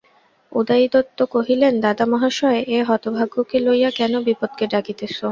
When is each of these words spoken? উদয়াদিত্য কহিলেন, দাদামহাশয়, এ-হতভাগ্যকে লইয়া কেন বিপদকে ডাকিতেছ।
উদয়াদিত্য 0.51 1.19
কহিলেন, 1.31 1.73
দাদামহাশয়, 1.79 2.61
এ-হতভাগ্যকে 2.75 3.57
লইয়া 3.59 3.89
কেন 3.91 4.13
বিপদকে 4.27 4.65
ডাকিতেছ। 4.67 5.17